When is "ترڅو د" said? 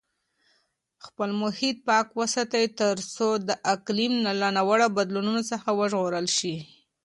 2.79-3.49